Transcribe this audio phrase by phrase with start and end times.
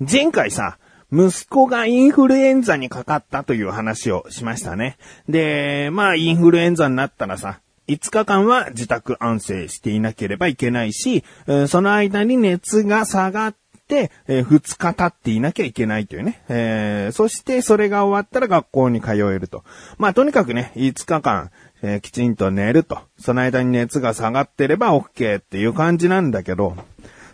[0.00, 0.78] 前回さ、
[1.10, 4.96] 息子がインフルエンザにかかったという話をしましたね。
[5.28, 11.24] で、まあインフルエンザになったらさ、5日間は自宅安静していなければいけないし、
[11.66, 13.56] その間に熱が下がっ
[13.88, 16.42] て、2日経っていなきゃいけないというね。
[16.48, 19.64] えー、そしてそれが終わったら学校に通えると。
[19.96, 21.50] まあとにかくね、5日間、
[21.82, 23.00] えー、きちんと寝ると。
[23.18, 26.76] その間に熱が下がってれば OK っていう感じなんだけど、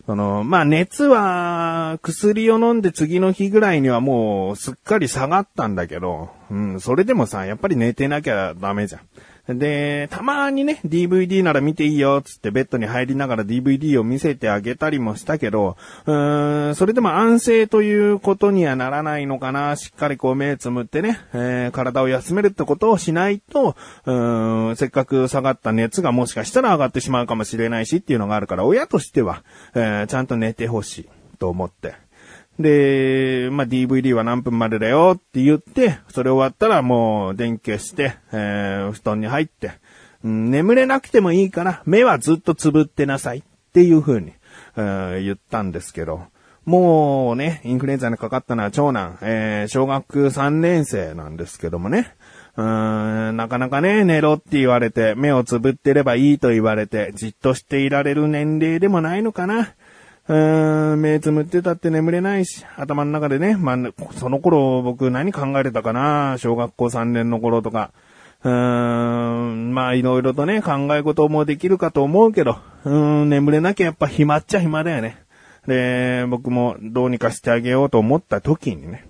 [0.06, 9.00] その、まあ、熱は、薬を飲んで次の日ぐらいにはもう、すっかり下がったんだけど、うん、それでもさ、やっぱり寝てなきゃダメじゃん。
[9.48, 15.76] で、たまにね、DVD なら見ていいよ、つってベッドに入りながら DVD を見せてあげたりもしたけど、
[16.06, 19.76] うーん、それでも安静ということにはならないのかな。
[19.76, 29.42] しっかりこう目つむってね、えー、体を休めるってことをしないと、うーん、せっかく下がった熱がもしかしたら上がってしまうかもしれないしっていうのがあるから、親としては、
[29.74, 32.03] えー、ちゃんと寝てほしいと思って。
[32.58, 39.72] で、まあ、DVD は何分までだよって言って、それ終わったらもう電気消して、えー、布団に入って、
[40.22, 44.32] うん、眠れなくてもいいから、目はずっとつぶってなさいっていう風に、
[44.76, 46.26] えー、言ったんですけど、
[46.64, 52.14] もうね、インフルエンザにかかったのは長男、えー、小学3年生なんですけどもね、
[52.56, 59.74] うーん、なかなかね、寝ろって言われて、目をつぶってればいいと言われて、じっとしていられる年齢でもないのかな。
[60.26, 63.76] 目つむってたって眠れないし、頭の中でね、まあ、
[64.14, 66.36] その頃僕何考えてたかな？
[66.38, 67.90] 小学校3年の頃とか。
[68.42, 75.18] うーん、まあいろいろとね、考え事もできるかと思うけど、うーん、眠れなきゃやっぱ暇っちゃ暇だよね。
[75.66, 79.06] で、僕もどうにかしてあげようと思った時にね、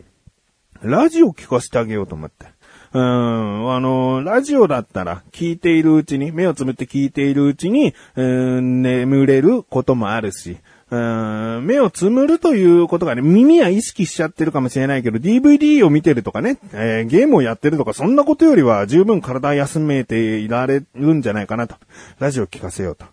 [0.83, 2.47] ラジオ聞かせてあげようと思って。
[2.93, 8.23] うん、あの、ラジオだったら聞いているうちに、目をつむって聞いているうちに、う
[8.61, 10.59] ん、眠れることもあるし、
[10.91, 21.77] 目をつむるということがね、耳は意識しちゃってるかもしれないけど、DVD を見てるとかね、えー、ゲームをやってるとか、そんなことよりは十分体休めていられるんじゃないかなと。
[22.19, 23.07] ラジオ聞かせようと。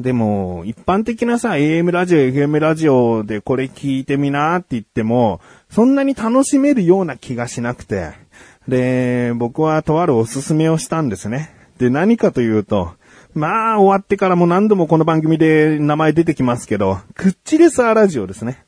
[0.00, 5.40] でも、一般的なさ、AM ラジオ、FM ラジオでこれ聞いてみなって言っても、
[5.70, 8.12] そんなに楽しめるような気がしなくて。
[8.68, 11.52] で、僕はとあるおすすめをしたんですね。
[11.78, 12.92] で、何かというと、
[13.38, 18.64] まあ、終わってからも何度もこの番組で名前出てきますけど、クッチレスアラジオですね。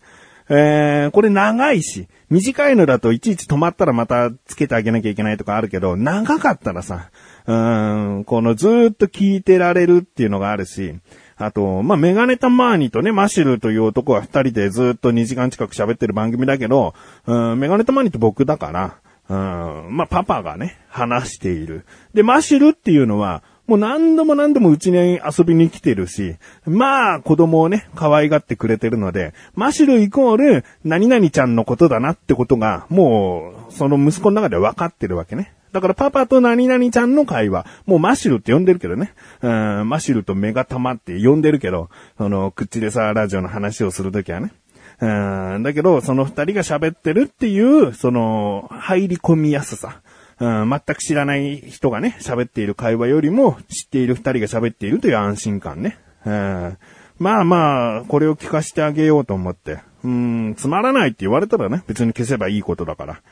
[0.49, 7.11] えー、これ長いし、短いのだといちいち止まったらまたつけてあげなきゃいけないとかあるけど、長かったらさ、
[7.47, 10.95] うーん、このずっと聞いてられるっていうのがあるし、
[11.37, 16.95] あと、まあ、メガネタマーニとね、マシルという男は二人でずっと2時間近く喋ってる番組だけど、
[17.27, 18.97] うん、メガネタマーニって僕だから、
[19.29, 21.87] うん、まあ、パパがね、話している。
[22.15, 26.35] で、マシルっていうのは、もう何度も何度もうちに遊びに来てるし、
[26.67, 35.55] まあ子供をね、可愛がってくれてるので、マシュルイコール何々ちゃんのことだなってことが、もうその息子の中で分かってるわけね。
[35.71, 39.15] だからパパと何々ちゃんの会話、もうマシルって呼んでるけどね。
[39.41, 44.51] うん、マシュルとメガタマって呼んでるけど、その、口でさ、ラジオの話をするときはね。
[45.01, 50.01] うん、だけど、その二人が喋ってるっていう、その、入り込みやすさ。
[50.41, 55.99] うん、全く知らない人がね、喋っている会話よりも、知っている二人が喋っているという安心感ね。
[56.25, 56.79] うん、
[57.19, 59.81] まあまあ、これを聞かせてあげようと思って。
[60.03, 63.23] うん、つまらないって言われたらね、別に消せばいいことだから。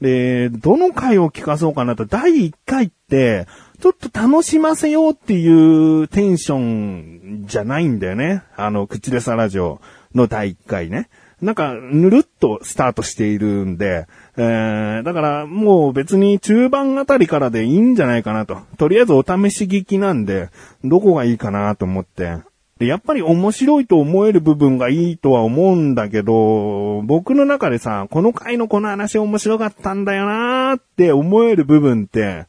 [0.00, 3.46] で、どの回を聞かそうかなと、第1回って、
[3.80, 8.42] ちょっと楽しませようっていうテンションじゃないんだよね。
[8.56, 9.80] あの、口でさラジオ
[10.14, 11.08] の第1回ね。
[11.42, 18.58] なんか、ぬるっとスタートしているんで、えー、だからもう別に中盤あたりからでいいんじゃないかなと。
[18.78, 20.50] とりあえずお試し聞きなんで、
[20.82, 22.38] どこがいいかなと思って。
[22.78, 32.46] で、やっぱり面白いと思える部分がいいとは思うんだけど、僕の中でさ、この回のこの話面白かったんだよなーって思える部分って、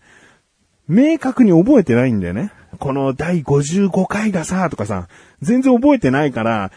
[0.88, 2.52] 明確に覚えてないんだよね。
[2.76, 5.08] この第55回がさ、とかさ、
[5.42, 6.72] 全然覚えてないから、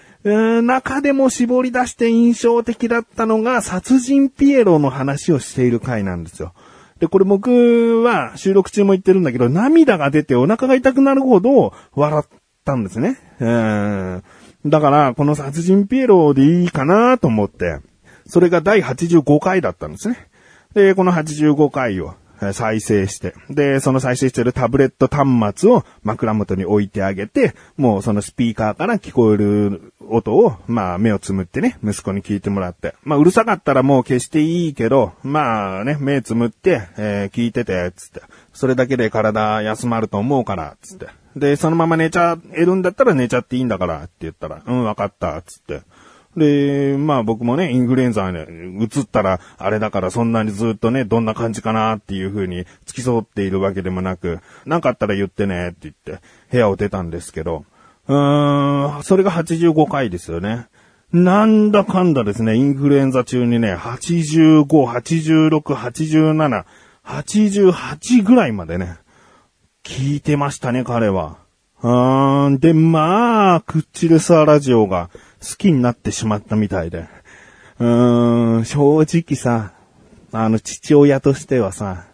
[0.62, 6.52] 中でも絞り出して印象的だったのが、殺人ピエロの話をしている回なんですよ。
[6.98, 12.28] で、これ僕は収録中も言ってるんだけど、涙が出てお腹が痛くなるほど笑っ
[12.64, 13.18] たんですね。
[13.40, 14.22] うん。
[14.66, 17.78] だから、この殺人ピエロでいいかなと思って、
[18.26, 20.28] それが第85回だったんですね。
[20.74, 22.14] で、この85回を
[22.52, 32.94] 再生して、で、その再生してるタブレット端末を枕元に置いてあげて、もうそのスピーカーから聞こえる音を、まあ目をつむってね、息子に聞いてもらって。
[33.02, 38.23] まあうるさかったらもう消していいけど、まあね、目つむって、えー、聞いてて、つって。
[38.52, 41.06] それだけで体休まると思うから、つって。
[41.37, 45.82] で、そのまま寝ちゃえるんだったら寝ちゃっていいんだから、って言ったら、うん、わかった、つって。
[46.36, 48.38] で、まあ僕もね、インフルエンザに
[48.82, 57.64] 移ったら、あれだからそんなにずっとね、どんな感じかなっていう風に付き添っているわけでもなく、なんかあったら言ってねって言って部屋を出たんですけど、
[58.06, 60.66] うーん、それが85回ですよね。
[61.12, 66.64] なんだかんだですね、インフルエンザ中にね、85、86、87、
[67.04, 68.98] 88ぐらいまでね、
[69.82, 71.38] 聞いてましたね、彼は。
[71.82, 75.08] うーん、で、まあ、クッチレスアラジオが
[75.40, 77.06] 好きになってしまったみたいで。
[77.79, 79.73] うーん、正直さ、
[80.32, 82.06] あの、父親としてはさ、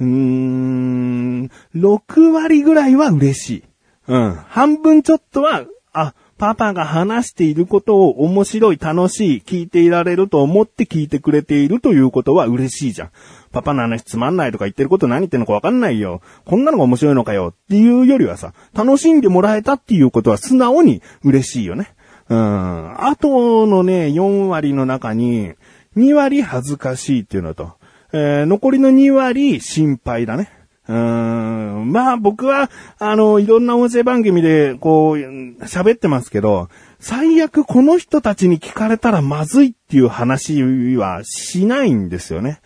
[0.00, 3.64] うーん、6割ぐらいは嬉しい。
[4.08, 4.34] うん。
[4.34, 13.10] 半分ちょっとは、あ、パパが話していることを面白い、楽しい、聞いていられると思って聞いてくれているということは嬉しいじゃん。
[13.52, 16.22] パパの話つまんないとか言ってること何言ってんのかわかんないよ。
[16.44, 21.94] こんなのが面白いのかよっていうよりはさ、楽しんでもらえたっていうことは素直に嬉しいよね。
[22.28, 23.04] うん。
[23.04, 25.52] あとのね、4割の中に、
[25.96, 27.74] 2割恥ずかしいっていうのと、
[28.12, 30.50] えー、残りの2割心配だね。
[30.86, 31.92] うん。
[31.92, 35.16] まあ僕は、あの、いろんな音声番組で、こう、
[35.64, 36.68] 喋ってますけど、
[36.98, 40.62] 最悪この人たちに聞かれたらまずいっていう話
[40.96, 42.60] はしないんですよね。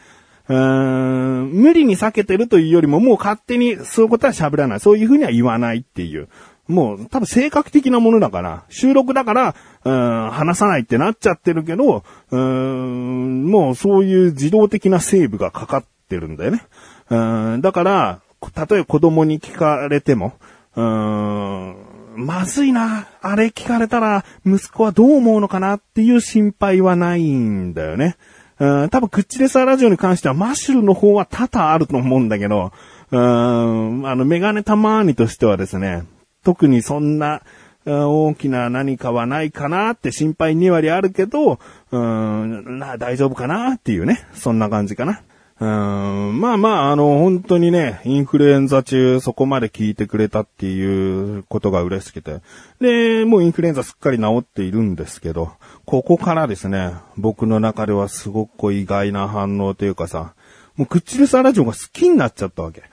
[0.48, 1.50] うん。
[1.52, 4.80] 無理に避けてるというよりも、もう勝手にそういうことは喋らない。
[4.80, 6.28] そういうふうには言わないっていう。
[6.68, 9.54] もう多分性格的なものだから、収録だから、
[9.84, 16.62] うん、話さないってなっちゃってるけど、うーん、もうそういう自動的なセーブがかかってるんだよね。
[17.10, 18.20] うん、だから、
[18.54, 20.34] たとえ子供に聞かれても、
[20.76, 21.76] うーん、
[22.16, 28.16] まずいな、あれ聞かれたら息子はどう思うのかなっていう心配はないんだよね。
[28.60, 32.72] うん、多分、クッチレサーラジオに関してはマッシュルの方は多々あると思うんだけど、
[33.10, 36.02] うん、あの、メガネたまーにとしてはですね、
[36.44, 37.42] 特にそんな、
[37.86, 41.58] 大きな何かはないかなって心配2割あるけど、
[41.90, 44.26] うん、な、大丈夫かなっていうね。
[44.34, 45.22] そんな感じかな。
[45.60, 52.42] うん、まあまあ、あの、本当にね、インフルエンザ中そこまで聞いてくれたっていうことが嬉しくて。
[52.80, 55.52] で、もうインフルエンザすっかり治っているんですけど、
[55.84, 60.34] ここからですね、僕の中ではすごく意外な反応というかさ、
[60.76, 62.84] もうクッチルサラジオが好きになっちゃったわけ。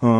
[0.00, 0.10] うん、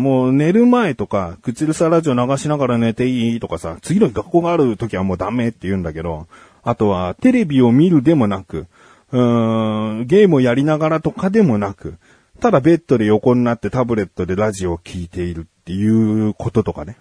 [0.00, 6.28] もう寝る前とか、口ルサラジオ流しながら寝ていいとかさ、次の日学校がある時はもうダメって言うんだけど、
[6.62, 8.66] あとはテレビを見るでもなく、
[9.10, 11.96] うーん、ゲームをやりながらとかでもなく、
[12.40, 16.96] ただベッドで横になってタブレットでラジオを聴いているっていうこととかね、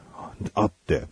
[0.55, 1.03] あって、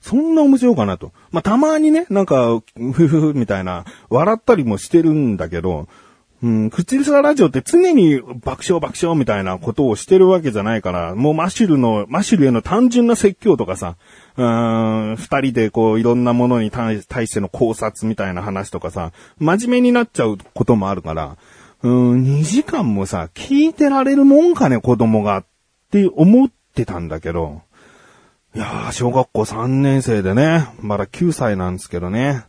[0.00, 1.12] そんな面白いかなと。
[1.30, 5.88] まあ、たまにね、なんか、ふふふみたいな、笑ったりもしてるんだけど、
[6.44, 13.96] うん、口リサラジオって常に爆笑爆笑みたいなことをしてるわけじゃないから、もうマシュルの、マシュルへの単純な説教とかさ、
[14.36, 21.38] うーん、二人でこういろんなものに対しての考察みたいな話とかさ、真面目になっちゃうこともあるから、
[21.82, 25.44] うーん、2時間もさ、聞いてられるもんかね、子供がっ
[25.90, 27.62] て思ってたんだけど、
[28.54, 32.44] いやー、小学校3年生でね、まだ9歳なんですけどね、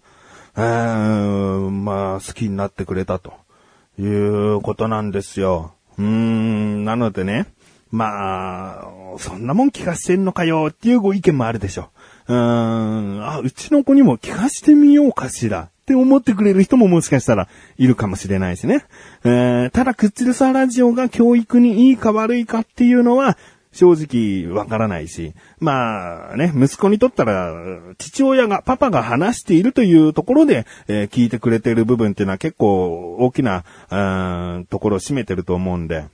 [0.57, 3.44] えー、まあ、好きになってくれたと。
[3.99, 5.73] いうことなんですよ。
[5.97, 7.47] うーん、なのでね、
[7.91, 8.87] まあ、
[9.17, 11.89] そんなもん聞かしてんのかよっていうご意見もあるでしょ。
[12.27, 17.47] うーん、あ、うちの子にも聞かしてみようかしらって思ってくれる人ももしかしたら
[17.77, 18.85] いるかもしれないしね。
[19.23, 23.37] えー、ただ、クッチルサラジオが教育にいいか悪いかっていうのは、
[23.75, 27.53] 正直わからないし、まあね、息子にとったら、
[27.97, 36.05] 父親が、パパが話しているというところで、えー、聞いてくれている部分っていうのは結構大きな、うーん、ところを占めてると思うんで、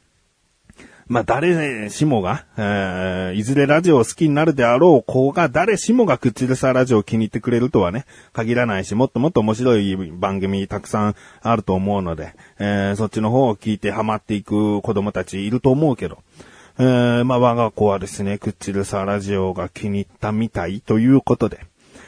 [1.07, 16.17] まあ、誰しもが、えー、いずれラジオを好きになるであろう子が、誰しもが口でさラジオを気に入ってくれるとはね、限らないし、もっともっと面白い番組たくさんあると思うので、えー、そっちの方を聞いてハマっていく子供たちいると思うけど、
[16.81, 21.59] えー、まあ、我が子はですね、クッチルサラジオが気に入ったみたいということで、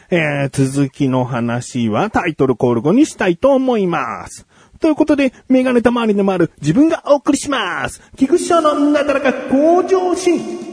[0.10, 4.48] えー、続きの話はタイトルコール後にしたいと思います。
[4.80, 8.02] ということで、メガネたまわりのある自分がお送りします。
[8.18, 10.73] 菊池賞のなだらか向上心。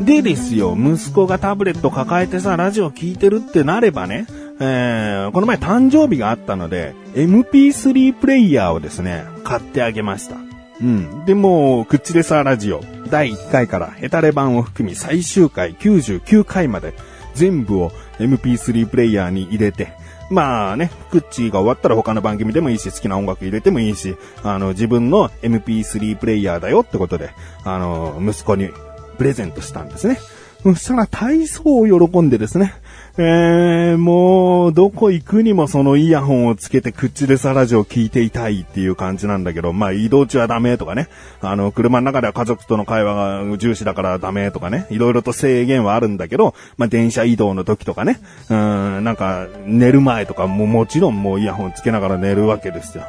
[0.00, 4.26] でですよ、息子がタブレット抱えてさ、ラジオ聞いてるってなればね、
[4.58, 10.36] えー、この前誕生日があったので、MP3 プレイヤーをですね、買ってあげました。
[10.80, 11.24] うん。
[11.26, 16.94] で、もう、クッチレサーラジオ、第1回からヘタレ版を含み最終回99回まで、
[17.34, 19.92] 全部を MP3 プレイヤーに入れて、
[20.30, 27.30] まあね、クッチが終わったら他の番組でもいいし、好きな音楽入れてもいいし、あの、自分の MP3 プレイヤーだよってことで、
[27.64, 28.70] あの、息子に
[29.20, 30.18] プレゼントしたんですね。
[30.62, 32.72] そしたら体操を喜んでですね、
[33.18, 41.08] えー、もう、どこ行くにもそのイヤホンをつけて口でサラジオ聞いていたいっていう感じなんだけど、まあ移動中はダメとかね、
[41.42, 53.04] あの、車の中では家族との会話が重視だからダメとかね、いろいろと制限はあるんだけど、まあ電車移動の時とかね、うん、なんか寝る前とかももちろんもうイヤホンつけながら寝るわけですよ。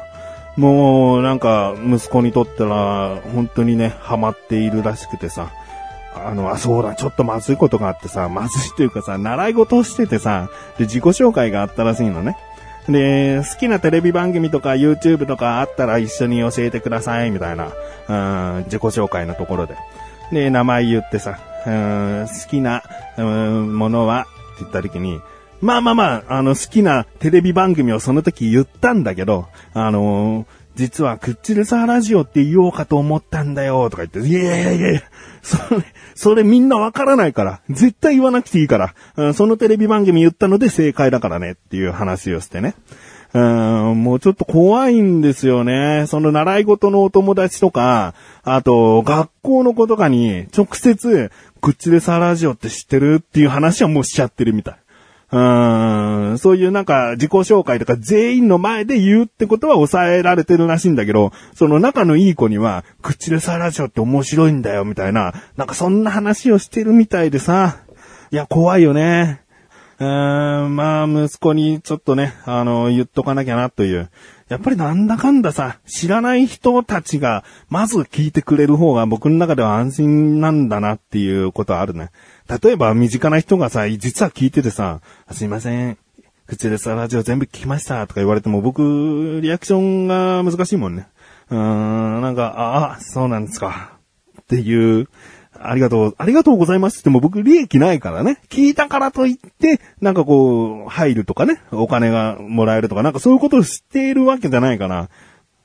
[0.56, 5.50] もう、なんか、息子にとったら、本当にね、ハマっているらしくてさ、
[6.14, 12.36] あの、あ、そうだ、ちょっとまずいことがあってさ、まずいというかさ、習い事をしててさ、で、自己紹介があったらしいのね。
[12.88, 17.72] で、好きなテレビ番組とか YouTube とかあったら一緒に教えてください、みたいな、
[18.08, 19.76] うん、自己紹介のところで。
[20.32, 22.82] で、名前言ってさ、うん、好きな、
[23.16, 25.20] うん、ものは、って言った時に、
[25.60, 35.02] まあまあまあ、あの、好きなテレビ番組をその時言ったんだけど、あのー、実はクッチレサーラジオって言おうかと思ったんだよ、とか言って、いやいやいやいや
[35.42, 42.74] それ、それみんなわからないから、絶対言わなくていいから、うんそのテレビ番組言ったので正解だからねっていう話をしてね。
[43.34, 46.04] うん、もうちょっと怖いんですよね。
[46.06, 51.30] その習い事のお友達とか、あと、学校の子とかに直接、
[51.62, 54.76] クッチレサーラジオって知ってるっていう話はもうしちゃってるみたい。
[55.32, 55.38] う
[56.34, 67.78] ん、そういうなんか自己紹介とか全員の前で言うってことは抑えられてるらしいんだけど、その仲のいい子には、口でさラジオって面白いんだよみたいな、なんかそんな話をしてるみたいでさ、
[68.30, 69.42] いや、怖いよね。
[69.98, 74.10] うーん、まあ、息子にちょっとね、あの、言っとかなきゃなという。
[74.48, 82.10] やっぱりなんだかんださ、知らない人たちが、まず聞いてくれる方が僕の中では安心なんだなっていうことはあるね。
[82.48, 85.98] 例えば身近な人がさ、実は聞いててさ、すいません、
[86.46, 91.08] 口でさ、ラジオ全部聞きましたとか言われても僕、リアクションが難しいもんね。
[91.50, 93.98] うーん、なんか、ああ、そうなんですか。
[94.40, 95.08] っていう、
[95.58, 98.38] ありがとう、ありがとうございますっても僕利益ないからね。
[98.48, 105.08] 聞いたからといって、なんかこう、入るとかね、お金がもらえるとか、なんかそういうことを知っているわけじゃないかな。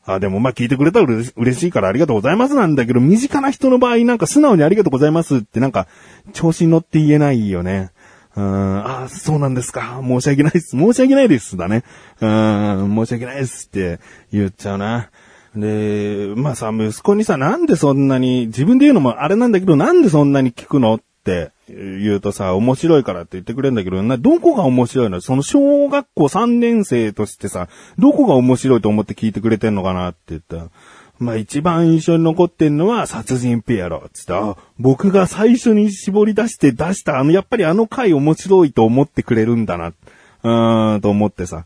[0.07, 5.87] あ、でもまあ聞いてくれたら嬉しいからありがとうございますなんだけど、身近な人の場合なんか素直にありがとうございますってなんか、
[6.33, 7.91] 調子に乗って言えないよね。
[8.37, 9.99] うん、あ、そうなんですか。
[10.01, 10.77] 申し訳ないです。
[10.77, 11.83] 申し訳ないですだね。
[12.21, 13.99] うん、申し訳ないですって
[14.31, 15.09] 言っちゃうな。
[15.55, 25.21] で、まあさ、息子にさ、なんでそんなに、自分で言うのもあれなんだけど、なんでそんなに聞くのって言うとさ、面白いからって言ってくれるんだけど、な、どこが面白いの？
[25.21, 30.57] その小学校3年生としてさ、どこが面白いと思って聞いてくれてんのかなって言った。
[30.57, 30.69] ら、
[31.19, 34.09] まあ一番印象に残ってんのは殺人ピエロ。
[34.13, 39.88] つって、あ、僕が最初に絞り出して出したあの、やっぱりあの回面白いと思ってくれるんだな。
[39.88, 41.65] うーん、と思ってさ、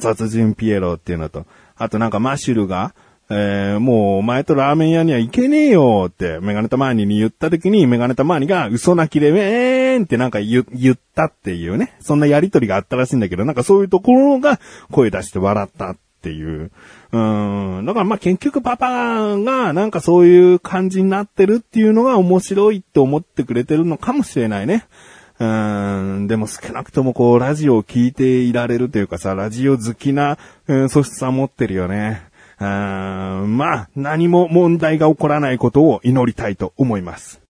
[0.00, 2.94] 殺人ピエロっていうのと、あとなんかマシュルが、
[3.28, 11.96] えー、もうお前とラーメン屋には行けねえよってメガネタマーニに言った時にメガネタマーニが嘘泣きでえーんってなんか言ったっていうね。
[12.00, 14.60] そんなやりとりがあったらしいんだけど、なんかそういうところが
[14.92, 16.70] 声出して笑ったっていう。
[17.10, 17.84] うーん。
[17.84, 24.86] だからまあ結局パパがなんかそういう感じになってるっていうのが面白いって思ってくれてるのかもしれないね。
[25.38, 32.22] うん、でも少なくともこう、ラジオを聞いていられるというかさ、ラジオ好きな、うん、素質は持ってるよね。
[32.58, 37.42] うん、まあ、何も問題が起こらないことを祈りたいと思います。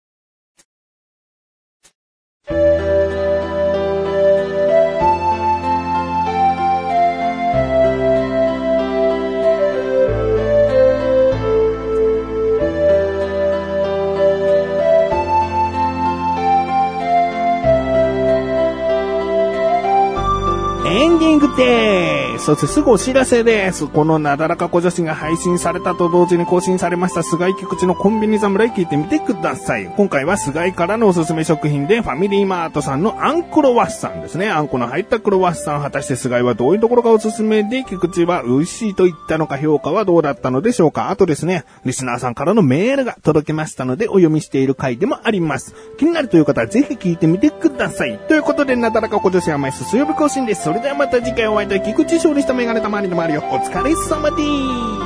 [20.86, 22.33] エンディングです。
[22.44, 23.86] そしてすぐお知らせです。
[23.86, 29.86] このなだらか小女子が配信されたと同時に更新されました菅井菊池のコンビニ侍聞いてみてください。
[29.86, 34.50] 今回は菅井からのおすすめ食品でファミリーマートさんのあんころワッサンですね。
[34.50, 35.80] あんこの入ったクロワッサン。
[35.80, 45.74] 果たして菅井はどういうところがおすすめで、菊池は美味しいと言ったのか評価はどうだったのでしょうかあとですね、リスナーさんからのメールが届きましたのでお読みしている回でもあります。
[45.96, 48.18] 気になるという方はぜひ聞いてみてください。
[48.28, 50.64] ということで、なだらか小女子は毎週水曜日更新です。
[50.64, 54.42] それではまた次回お会いいたい菊池勝利したメガネたまりの周りをお疲れ様で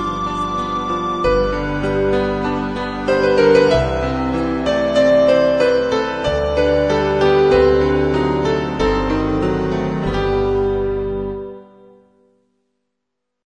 [0.03, 0.08] す。